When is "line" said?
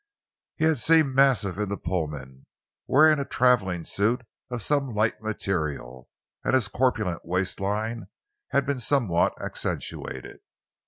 7.59-8.07